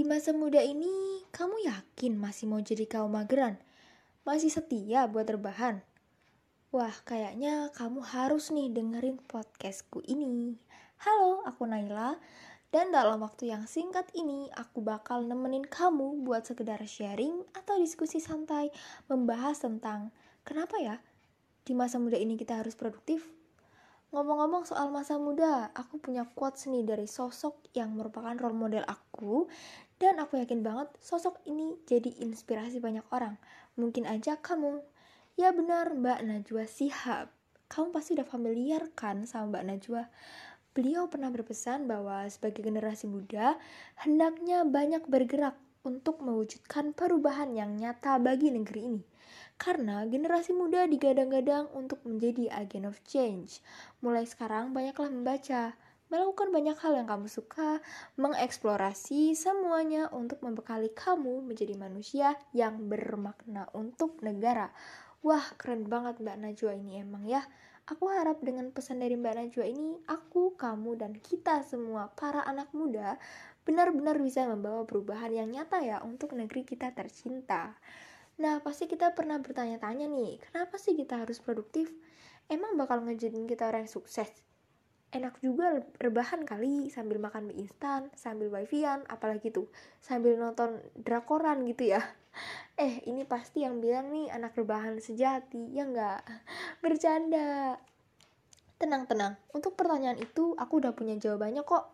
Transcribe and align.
Di 0.00 0.08
masa 0.08 0.32
muda 0.32 0.64
ini, 0.64 1.20
kamu 1.28 1.60
yakin 1.60 2.16
masih 2.16 2.48
mau 2.48 2.56
jadi 2.56 2.88
kaum 2.88 3.12
mageran? 3.12 3.60
Masih 4.24 4.48
setia 4.48 5.04
buat 5.04 5.28
rebahan? 5.28 5.84
Wah, 6.72 6.96
kayaknya 7.04 7.68
kamu 7.76 8.00
harus 8.08 8.48
nih 8.48 8.72
dengerin 8.72 9.20
podcastku 9.28 10.00
ini. 10.08 10.56
Halo, 11.04 11.44
aku 11.44 11.68
Naila. 11.68 12.16
Dan 12.72 12.96
dalam 12.96 13.20
waktu 13.20 13.52
yang 13.52 13.68
singkat 13.68 14.08
ini, 14.16 14.48
aku 14.56 14.80
bakal 14.80 15.20
nemenin 15.20 15.68
kamu 15.68 16.24
buat 16.24 16.48
sekedar 16.48 16.80
sharing 16.80 17.44
atau 17.52 17.76
diskusi 17.76 18.24
santai 18.24 18.72
membahas 19.04 19.60
tentang 19.60 20.16
kenapa 20.48 20.80
ya 20.80 20.96
di 21.68 21.76
masa 21.76 22.00
muda 22.00 22.16
ini 22.16 22.40
kita 22.40 22.56
harus 22.56 22.72
produktif. 22.72 23.28
Ngomong-ngomong 24.16 24.64
soal 24.64 24.88
masa 24.88 25.20
muda, 25.20 25.70
aku 25.70 26.00
punya 26.00 26.24
quotes 26.24 26.66
nih 26.66 26.82
dari 26.82 27.06
sosok 27.06 27.68
yang 27.78 27.94
merupakan 27.94 28.34
role 28.34 28.56
model 28.56 28.82
aku 28.82 29.46
dan 30.00 30.16
aku 30.16 30.40
yakin 30.40 30.64
banget 30.64 30.88
sosok 30.96 31.36
ini 31.44 31.76
jadi 31.84 32.08
inspirasi 32.24 32.80
banyak 32.80 33.04
orang. 33.12 33.36
Mungkin 33.76 34.08
aja 34.08 34.40
kamu. 34.40 34.80
Ya 35.36 35.52
benar, 35.52 35.92
Mbak 35.92 36.24
Najwa 36.24 36.64
Sihab. 36.64 37.28
Kamu 37.68 37.92
pasti 37.92 38.16
udah 38.16 38.24
familiar 38.24 38.88
kan 38.96 39.28
sama 39.28 39.52
Mbak 39.52 39.64
Najwa? 39.68 40.02
Beliau 40.72 41.06
pernah 41.12 41.28
berpesan 41.28 41.84
bahwa 41.84 42.24
sebagai 42.32 42.64
generasi 42.64 43.06
muda, 43.06 43.60
hendaknya 44.00 44.64
banyak 44.64 45.04
bergerak 45.04 45.60
untuk 45.84 46.24
mewujudkan 46.24 46.96
perubahan 46.96 47.52
yang 47.52 47.76
nyata 47.76 48.16
bagi 48.16 48.48
negeri 48.48 48.80
ini. 48.88 49.02
Karena 49.60 50.08
generasi 50.08 50.56
muda 50.56 50.88
digadang-gadang 50.88 51.68
untuk 51.76 52.00
menjadi 52.08 52.48
agen 52.56 52.88
of 52.88 52.96
change. 53.04 53.60
Mulai 54.00 54.24
sekarang 54.24 54.72
banyaklah 54.72 55.12
membaca, 55.12 55.76
melakukan 56.10 56.50
banyak 56.50 56.74
hal 56.82 56.92
yang 56.98 57.06
kamu 57.06 57.30
suka, 57.30 57.78
mengeksplorasi 58.18 59.38
semuanya 59.38 60.10
untuk 60.10 60.42
membekali 60.42 60.90
kamu 60.90 61.46
menjadi 61.46 61.78
manusia 61.78 62.34
yang 62.50 62.90
bermakna 62.90 63.70
untuk 63.72 64.18
negara. 64.20 64.74
Wah, 65.22 65.54
keren 65.54 65.86
banget 65.86 66.18
Mbak 66.18 66.36
Najwa 66.42 66.72
ini 66.74 66.98
emang 66.98 67.24
ya. 67.30 67.46
Aku 67.86 68.10
harap 68.10 68.42
dengan 68.42 68.74
pesan 68.74 69.02
dari 69.02 69.14
Mbak 69.14 69.34
Najwa 69.38 69.64
ini, 69.66 69.98
aku, 70.06 70.54
kamu, 70.58 70.98
dan 70.98 71.14
kita 71.18 71.62
semua, 71.62 72.10
para 72.14 72.42
anak 72.42 72.70
muda, 72.74 73.18
benar-benar 73.62 74.18
bisa 74.18 74.46
membawa 74.46 74.82
perubahan 74.86 75.30
yang 75.30 75.50
nyata 75.50 75.82
ya 75.82 75.98
untuk 76.02 76.34
negeri 76.34 76.66
kita 76.66 76.90
tercinta. 76.94 77.74
Nah, 78.40 78.58
pasti 78.64 78.88
kita 78.88 79.12
pernah 79.12 79.36
bertanya-tanya 79.38 80.08
nih, 80.08 80.40
kenapa 80.48 80.80
sih 80.80 80.96
kita 80.96 81.22
harus 81.22 81.42
produktif? 81.42 81.92
Emang 82.48 82.74
bakal 82.74 83.04
ngejadiin 83.04 83.46
kita 83.46 83.68
orang 83.68 83.84
yang 83.86 83.92
sukses? 83.92 84.49
Enak 85.10 85.42
juga 85.42 85.82
rebahan 85.98 86.46
kali 86.46 86.86
sambil 86.86 87.18
makan 87.18 87.50
mie 87.50 87.66
instan, 87.66 88.10
sambil 88.14 88.50
wifian, 88.50 89.02
apalagi 89.10 89.50
tuh, 89.50 89.66
sambil 89.98 90.38
nonton 90.38 90.78
drakoran 90.98 91.66
gitu 91.66 91.94
ya. 91.94 92.02
Eh, 92.80 93.02
ini 93.10 93.28
pasti 93.28 93.60
yang 93.60 93.82
bilang 93.82 94.08
nih 94.08 94.32
anak 94.32 94.56
rebahan 94.56 94.96
sejati, 95.02 95.74
ya 95.74 95.84
nggak? 95.84 96.22
Bercanda. 96.82 97.76
Tenang-tenang, 98.80 99.36
untuk 99.52 99.76
pertanyaan 99.76 100.16
itu 100.16 100.56
aku 100.56 100.80
udah 100.80 100.96
punya 100.96 101.12
jawabannya 101.20 101.60
kok. 101.60 101.92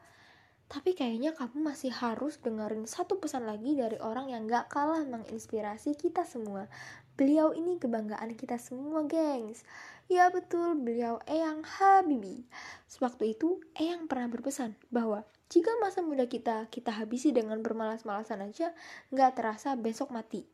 Tapi 0.67 0.99
kayaknya 0.99 1.31
kamu 1.35 1.63
masih 1.63 1.91
harus 1.95 2.43
dengerin 2.43 2.91
satu 2.91 3.23
pesan 3.23 3.47
lagi 3.47 3.79
dari 3.79 3.99
orang 4.03 4.31
yang 4.31 4.51
gak 4.51 4.67
kalah 4.71 5.03
menginspirasi 5.03 5.95
kita 5.95 6.27
semua. 6.27 6.67
Beliau 7.15 7.55
ini 7.55 7.79
kebanggaan 7.79 8.35
kita 8.35 8.59
semua, 8.59 9.07
gengs. 9.07 9.63
Ya 10.07 10.31
betul, 10.31 10.79
beliau 10.79 11.19
Eyang 11.27 11.67
Habibi. 11.67 12.47
Sewaktu 12.87 13.35
itu, 13.35 13.59
Eyang 13.75 14.07
pernah 14.07 14.31
berpesan 14.31 14.79
bahwa 14.87 15.27
jika 15.51 15.75
masa 15.83 15.99
muda 15.99 16.31
kita 16.31 16.71
kita 16.71 16.95
habisi 16.95 17.35
dengan 17.35 17.59
bermalas-malasan 17.59 18.47
aja, 18.47 18.71
nggak 19.11 19.35
terasa 19.35 19.75
besok 19.75 20.15
mati. 20.15 20.47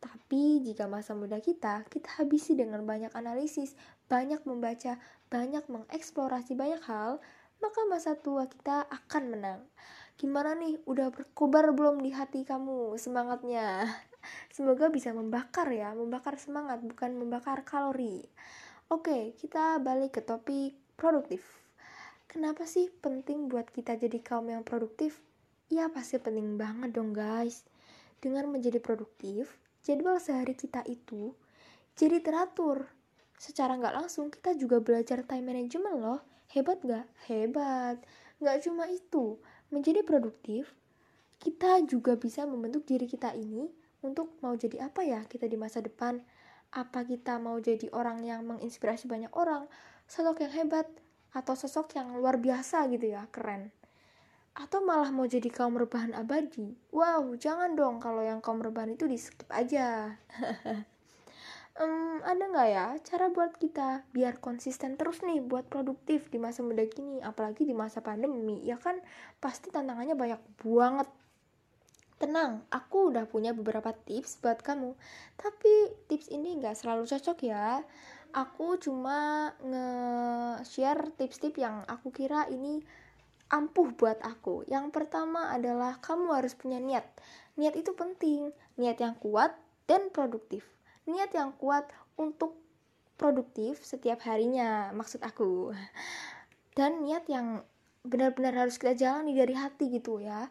Tapi 0.00 0.64
jika 0.64 0.88
masa 0.88 1.12
muda 1.12 1.44
kita 1.44 1.84
kita 1.92 2.08
habisi 2.16 2.56
dengan 2.56 2.88
banyak 2.88 3.12
analisis, 3.12 3.76
banyak 4.08 4.40
membaca, 4.48 4.96
banyak 5.28 5.68
mengeksplorasi 5.68 6.56
banyak 6.56 6.80
hal, 6.88 7.20
maka 7.60 7.80
masa 7.92 8.16
tua 8.16 8.48
kita 8.48 8.88
akan 8.88 9.24
menang. 9.28 9.60
Gimana 10.16 10.56
nih, 10.56 10.80
udah 10.88 11.12
berkobar 11.12 11.68
belum 11.76 12.00
di 12.00 12.16
hati 12.16 12.48
kamu 12.48 12.96
semangatnya? 12.96 13.84
Semoga 14.56 14.88
bisa 14.88 15.12
membakar 15.12 15.68
ya, 15.68 15.92
membakar 15.92 16.40
semangat, 16.40 16.80
bukan 16.80 17.12
membakar 17.20 17.60
kalori. 17.68 18.24
Oke, 18.86 19.34
kita 19.34 19.82
balik 19.82 20.14
ke 20.14 20.22
topik 20.22 20.78
produktif. 20.94 21.42
Kenapa 22.30 22.70
sih 22.70 22.86
penting 23.02 23.50
buat 23.50 23.66
kita 23.66 23.98
jadi 23.98 24.22
kaum 24.22 24.46
yang 24.46 24.62
produktif? 24.62 25.18
Ya 25.66 25.90
pasti 25.90 26.22
penting 26.22 26.54
banget 26.54 26.94
dong 26.94 27.10
guys. 27.10 27.66
Dengan 28.22 28.46
menjadi 28.46 28.78
produktif, 28.78 29.58
jadwal 29.82 30.22
sehari 30.22 30.54
kita 30.54 30.86
itu 30.86 31.34
jadi 31.98 32.22
teratur. 32.22 32.86
Secara 33.34 33.74
nggak 33.74 34.06
langsung 34.06 34.30
kita 34.30 34.54
juga 34.54 34.78
belajar 34.78 35.26
time 35.26 35.50
management 35.50 35.98
loh. 35.98 36.22
Hebat 36.54 36.78
nggak? 36.78 37.06
Hebat. 37.26 37.98
Nggak 38.38 38.70
cuma 38.70 38.86
itu, 38.86 39.42
menjadi 39.74 40.06
produktif, 40.06 40.70
kita 41.42 41.82
juga 41.90 42.14
bisa 42.14 42.46
membentuk 42.46 42.86
diri 42.86 43.10
kita 43.10 43.34
ini 43.34 43.66
untuk 44.06 44.38
mau 44.46 44.54
jadi 44.54 44.86
apa 44.86 45.02
ya 45.02 45.26
kita 45.26 45.50
di 45.50 45.58
masa 45.58 45.82
depan 45.82 46.22
apa 46.72 47.06
kita 47.06 47.38
mau 47.38 47.58
jadi 47.58 47.90
orang 47.94 48.22
yang 48.24 48.46
menginspirasi 48.46 49.06
banyak 49.06 49.30
orang? 49.34 49.68
Sosok 50.06 50.46
yang 50.46 50.52
hebat 50.54 50.86
atau 51.36 51.52
sosok 51.52 51.98
yang 51.98 52.16
luar 52.16 52.40
biasa 52.40 52.88
gitu 52.88 53.12
ya 53.12 53.28
keren. 53.28 53.70
Atau 54.56 54.80
malah 54.80 55.12
mau 55.12 55.28
jadi 55.28 55.52
kaum 55.52 55.76
rebahan 55.76 56.16
abadi? 56.16 56.72
Wow 56.90 57.36
jangan 57.36 57.76
dong 57.76 58.00
kalau 58.00 58.24
yang 58.24 58.40
kaum 58.40 58.64
rebahan 58.64 58.96
itu 58.96 59.04
di 59.04 59.20
skip 59.20 59.48
aja. 59.52 60.16
Um, 61.76 62.24
ada 62.24 62.40
nggak 62.40 62.68
ya 62.72 62.86
cara 63.04 63.28
buat 63.28 63.60
kita 63.60 64.08
biar 64.08 64.40
konsisten 64.40 64.96
terus 64.96 65.20
nih 65.20 65.44
buat 65.44 65.68
produktif 65.68 66.32
di 66.32 66.40
masa 66.40 66.64
muda 66.64 66.80
kini 66.88 67.20
apalagi 67.20 67.68
di 67.68 67.76
masa 67.76 68.00
pandemi 68.00 68.64
ya 68.64 68.80
kan? 68.80 68.96
Pasti 69.44 69.68
tantangannya 69.68 70.16
banyak 70.16 70.40
banget 70.64 71.08
Tenang, 72.16 72.64
aku 72.72 73.12
udah 73.12 73.28
punya 73.28 73.52
beberapa 73.52 73.92
tips 73.92 74.40
buat 74.40 74.64
kamu. 74.64 74.96
Tapi 75.36 75.92
tips 76.08 76.32
ini 76.32 76.56
gak 76.64 76.80
selalu 76.80 77.04
cocok 77.04 77.38
ya. 77.44 77.84
Aku 78.32 78.80
cuma 78.80 79.52
nge-share 79.60 81.12
tips-tips 81.20 81.60
yang 81.60 81.84
aku 81.84 82.08
kira 82.12 82.48
ini 82.48 82.80
ampuh 83.52 83.92
buat 83.92 84.16
aku. 84.24 84.64
Yang 84.64 84.96
pertama 84.96 85.52
adalah 85.52 86.00
kamu 86.00 86.40
harus 86.40 86.56
punya 86.56 86.80
niat. 86.80 87.04
Niat 87.60 87.76
itu 87.76 87.92
penting. 87.92 88.48
Niat 88.80 88.96
yang 88.96 89.16
kuat 89.20 89.52
dan 89.84 90.08
produktif. 90.08 90.64
Niat 91.04 91.36
yang 91.36 91.52
kuat 91.60 91.84
untuk 92.16 92.56
produktif 93.20 93.84
setiap 93.84 94.24
harinya, 94.24 94.88
maksud 94.96 95.20
aku. 95.20 95.76
Dan 96.72 97.04
niat 97.04 97.28
yang 97.28 97.60
benar-benar 98.08 98.66
harus 98.66 98.80
kita 98.80 98.96
jalani 98.96 99.34
dari 99.34 99.52
hati 99.52 99.90
gitu 99.90 100.22
ya 100.22 100.46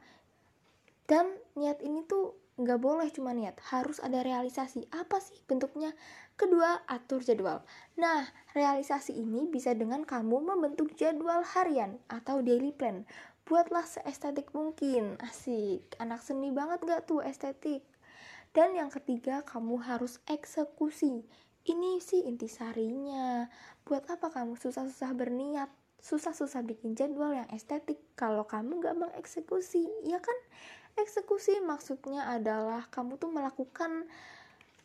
dan 1.06 1.30
niat 1.54 1.82
ini 1.86 2.02
tuh 2.06 2.38
nggak 2.56 2.80
boleh 2.80 3.12
cuma 3.12 3.36
niat 3.36 3.60
harus 3.68 4.00
ada 4.00 4.24
realisasi. 4.24 4.88
Apa 4.96 5.20
sih 5.20 5.36
bentuknya? 5.44 5.92
Kedua 6.40 6.88
atur 6.88 7.20
jadwal. 7.20 7.68
Nah 8.00 8.24
realisasi 8.56 9.12
ini 9.12 9.46
bisa 9.52 9.76
dengan 9.76 10.08
kamu 10.08 10.56
membentuk 10.56 10.96
jadwal 10.96 11.44
harian 11.44 12.00
atau 12.08 12.40
daily 12.40 12.72
plan. 12.72 13.04
Buatlah 13.46 13.86
seestetik 13.86 14.56
mungkin. 14.56 15.20
Asik. 15.22 16.00
Anak 16.02 16.24
seni 16.24 16.50
banget 16.50 16.82
gak 16.88 17.06
tuh 17.06 17.22
estetik? 17.22 17.86
Dan 18.56 18.74
yang 18.74 18.88
ketiga 18.90 19.44
kamu 19.44 19.84
harus 19.84 20.24
eksekusi. 20.26 21.28
Ini 21.66 22.00
sih 22.00 22.24
intisarinya 22.24 23.52
buat 23.84 24.08
apa 24.08 24.32
kamu 24.32 24.56
susah-susah 24.56 25.12
berniat 25.14 25.70
susah-susah 26.06 26.62
bikin 26.62 26.94
jadwal 26.94 27.34
yang 27.34 27.50
estetik. 27.50 27.98
Kalau 28.14 28.46
kamu 28.46 28.78
gak 28.78 28.94
mengeksekusi 28.94 29.90
ya 30.06 30.22
kan? 30.22 30.38
Eksekusi 31.02 31.60
maksudnya 31.66 32.30
adalah 32.30 32.86
kamu 32.94 33.18
tuh 33.18 33.34
melakukan 33.34 34.06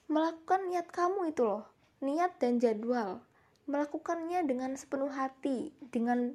melakukan 0.08 0.72
niat 0.72 0.88
kamu 0.88 1.36
itu 1.36 1.44
loh. 1.44 1.68
Niat 2.00 2.40
dan 2.40 2.56
jadwal. 2.56 3.20
Melakukannya 3.68 4.48
dengan 4.48 4.74
sepenuh 4.80 5.12
hati 5.12 5.76
dengan 5.92 6.32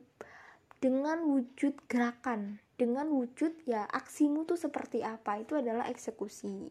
dengan 0.78 1.26
wujud 1.26 1.74
gerakan. 1.90 2.62
Dengan 2.78 3.10
wujud 3.10 3.66
ya 3.66 3.90
aksimu 3.90 4.46
tuh 4.46 4.62
seperti 4.62 5.02
apa 5.02 5.42
itu 5.42 5.58
adalah 5.58 5.90
eksekusi. 5.90 6.70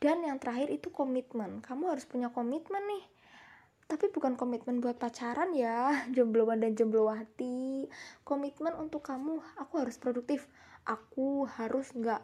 Dan 0.00 0.24
yang 0.24 0.40
terakhir 0.40 0.72
itu 0.72 0.88
komitmen. 0.88 1.60
Kamu 1.60 1.92
harus 1.92 2.08
punya 2.08 2.32
komitmen 2.32 2.80
nih 2.80 3.04
tapi 3.86 4.10
bukan 4.10 4.34
komitmen 4.34 4.82
buat 4.82 4.98
pacaran 4.98 5.54
ya 5.54 5.94
jombloan 6.14 6.62
dan 6.62 6.74
jomblowati 6.74 7.86
komitmen 8.26 8.74
untuk 8.74 9.06
kamu 9.06 9.38
aku 9.58 9.82
harus 9.82 9.96
produktif 9.96 10.50
aku 10.86 11.46
harus 11.46 11.90
nggak 11.94 12.22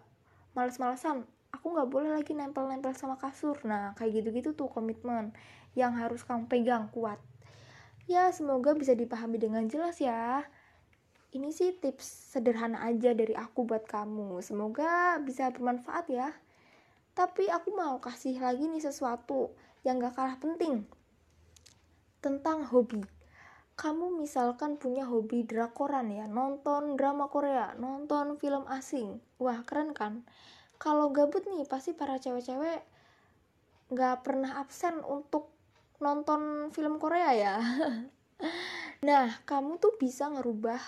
males-malesan 0.58 1.26
aku 1.54 1.66
nggak 1.72 1.88
boleh 1.90 2.10
lagi 2.14 2.34
nempel-nempel 2.34 2.94
sama 2.94 3.18
kasur 3.18 3.58
nah 3.62 3.94
kayak 3.94 4.22
gitu-gitu 4.22 4.54
tuh 4.58 4.68
komitmen 4.70 5.30
yang 5.78 5.94
harus 5.94 6.26
kamu 6.26 6.50
pegang 6.50 6.90
kuat 6.90 7.22
ya 8.10 8.28
semoga 8.34 8.74
bisa 8.74 8.92
dipahami 8.98 9.38
dengan 9.38 9.64
jelas 9.70 10.02
ya 10.02 10.42
ini 11.32 11.48
sih 11.48 11.72
tips 11.80 12.36
sederhana 12.36 12.84
aja 12.84 13.16
dari 13.16 13.32
aku 13.32 13.64
buat 13.64 13.88
kamu. 13.88 14.44
Semoga 14.44 15.16
bisa 15.24 15.48
bermanfaat 15.48 16.12
ya. 16.12 16.28
Tapi 17.16 17.48
aku 17.48 17.72
mau 17.72 17.96
kasih 18.04 18.36
lagi 18.36 18.68
nih 18.68 18.84
sesuatu 18.84 19.56
yang 19.80 19.96
gak 19.96 20.12
kalah 20.12 20.36
penting. 20.36 20.84
Tentang 22.22 22.70
hobi. 22.70 23.02
Kamu 23.74 24.14
misalkan 24.14 24.78
punya 24.78 25.02
hobi 25.02 25.42
drakoran 25.42 26.06
ya, 26.14 26.30
nonton 26.30 26.94
drama 26.94 27.26
Korea, 27.26 27.74
nonton 27.74 28.38
film 28.38 28.62
asing. 28.70 29.18
Wah, 29.42 29.66
keren 29.66 29.90
kan? 29.90 30.22
Kalau 30.78 31.10
gabut 31.10 31.42
nih, 31.50 31.66
pasti 31.66 31.90
para 31.90 32.22
cewek-cewek 32.22 32.78
gak 33.90 34.22
pernah 34.22 34.62
absen 34.62 35.02
untuk 35.02 35.50
nonton 35.98 36.70
film 36.70 37.02
Korea 37.02 37.34
ya. 37.34 37.54
nah, 39.08 39.42
kamu 39.42 39.82
tuh 39.82 39.98
bisa 39.98 40.30
ngerubah 40.30 40.78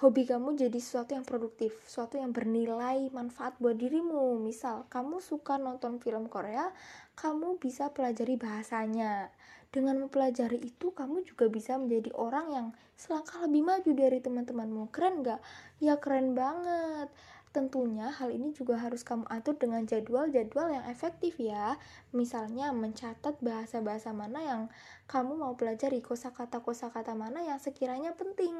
hobi 0.00 0.24
kamu 0.24 0.56
jadi 0.56 0.80
sesuatu 0.80 1.12
yang 1.12 1.28
produktif, 1.28 1.76
sesuatu 1.84 2.16
yang 2.16 2.32
bernilai 2.32 3.12
manfaat 3.12 3.60
buat 3.60 3.76
dirimu. 3.76 4.40
Misal, 4.40 4.88
kamu 4.88 5.20
suka 5.20 5.60
nonton 5.60 6.00
film 6.00 6.32
Korea, 6.32 6.72
kamu 7.20 7.60
bisa 7.60 7.92
pelajari 7.92 8.40
bahasanya. 8.40 9.28
Dengan 9.70 10.02
mempelajari 10.02 10.58
itu, 10.66 10.90
kamu 10.90 11.22
juga 11.22 11.46
bisa 11.46 11.78
menjadi 11.78 12.10
orang 12.18 12.46
yang 12.50 12.66
selangkah 12.98 13.38
lebih 13.46 13.62
maju 13.62 13.90
dari 13.94 14.18
teman-temanmu. 14.18 14.90
Keren 14.90 15.22
gak? 15.22 15.38
Ya 15.78 15.94
keren 16.02 16.34
banget. 16.34 17.06
Tentunya 17.50 18.14
hal 18.14 18.30
ini 18.30 18.54
juga 18.54 18.78
harus 18.78 19.02
kamu 19.02 19.26
atur 19.26 19.58
dengan 19.58 19.82
jadwal-jadwal 19.82 20.70
yang 20.70 20.86
efektif 20.86 21.34
ya. 21.42 21.82
Misalnya 22.14 22.70
mencatat 22.70 23.42
bahasa-bahasa 23.42 24.14
mana 24.14 24.38
yang 24.38 24.62
kamu 25.10 25.34
mau 25.34 25.58
pelajari, 25.58 25.98
kosakata-kosakata 25.98 27.18
mana 27.18 27.42
yang 27.42 27.58
sekiranya 27.58 28.14
penting. 28.14 28.54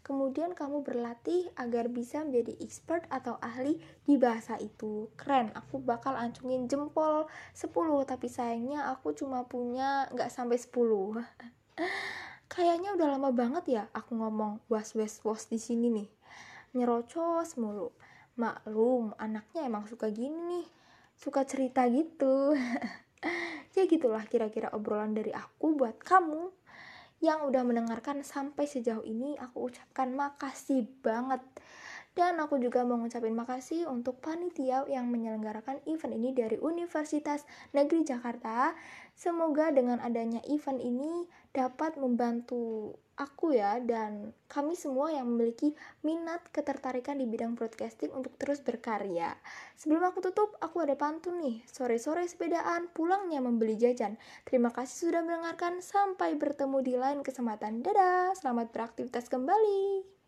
Kemudian 0.00 0.56
kamu 0.56 0.80
berlatih 0.80 1.52
agar 1.52 1.92
bisa 1.92 2.24
menjadi 2.24 2.56
expert 2.64 3.04
atau 3.12 3.36
ahli 3.44 3.76
di 4.08 4.16
bahasa 4.16 4.56
itu. 4.56 5.12
Keren, 5.20 5.52
aku 5.52 5.76
bakal 5.76 6.16
ancungin 6.16 6.64
jempol 6.64 7.28
10, 7.52 7.68
tapi 8.08 8.32
sayangnya 8.32 8.88
aku 8.88 9.12
cuma 9.12 9.44
punya 9.44 10.08
nggak 10.16 10.32
sampai 10.32 10.56
10. 10.56 10.72
Kayaknya 12.56 12.96
udah 12.96 13.20
lama 13.20 13.30
banget 13.36 13.64
ya 13.68 13.82
aku 13.92 14.16
ngomong 14.16 14.64
was 14.72 14.96
was 14.96 15.20
was 15.28 15.44
di 15.44 15.60
sini 15.60 15.92
nih. 15.92 16.08
Nyerocos 16.72 17.60
mulu 17.60 17.92
maklum 18.40 19.12
anaknya 19.20 19.68
emang 19.68 19.84
suka 19.84 20.08
gini 20.08 20.40
nih 20.48 20.66
suka 21.20 21.44
cerita 21.44 21.84
gitu. 21.92 22.56
Ya 23.78 23.86
gitulah 23.86 24.26
kira-kira 24.26 24.66
obrolan 24.74 25.14
dari 25.14 25.30
aku 25.30 25.78
buat 25.78 26.02
kamu 26.02 26.50
yang 27.22 27.46
udah 27.46 27.62
mendengarkan 27.62 28.24
sampai 28.24 28.64
sejauh 28.64 29.06
ini 29.06 29.36
aku 29.36 29.70
ucapkan 29.70 30.10
makasih 30.10 30.88
banget 31.04 31.38
dan 32.18 32.42
aku 32.42 32.58
juga 32.58 32.82
mau 32.82 32.98
ngucapin 32.98 33.32
makasih 33.32 33.86
untuk 33.86 34.18
panitia 34.18 34.82
yang 34.90 35.06
menyelenggarakan 35.08 35.78
event 35.86 36.14
ini 36.14 36.34
dari 36.34 36.58
Universitas 36.58 37.46
Negeri 37.70 38.02
Jakarta. 38.02 38.74
Semoga 39.14 39.70
dengan 39.70 40.02
adanya 40.02 40.42
event 40.48 40.82
ini 40.82 41.28
dapat 41.54 41.98
membantu 42.00 42.94
aku 43.20 43.52
ya 43.52 43.76
dan 43.84 44.32
kami 44.48 44.72
semua 44.72 45.12
yang 45.12 45.28
memiliki 45.28 45.76
minat 46.00 46.40
ketertarikan 46.56 47.20
di 47.20 47.28
bidang 47.28 47.52
broadcasting 47.52 48.08
untuk 48.16 48.32
terus 48.40 48.64
berkarya. 48.64 49.36
Sebelum 49.76 50.08
aku 50.08 50.24
tutup, 50.24 50.56
aku 50.64 50.80
ada 50.80 50.96
pantun 50.96 51.36
nih. 51.36 51.60
Sore-sore 51.68 52.24
sepedaan, 52.24 52.88
pulangnya 52.96 53.44
membeli 53.44 53.76
jajan. 53.76 54.16
Terima 54.48 54.72
kasih 54.72 55.12
sudah 55.12 55.20
mendengarkan. 55.20 55.84
Sampai 55.84 56.34
bertemu 56.40 56.78
di 56.80 56.94
lain 56.96 57.20
kesempatan. 57.20 57.84
Dadah, 57.84 58.32
selamat 58.40 58.72
beraktivitas 58.72 59.28
kembali. 59.28 60.19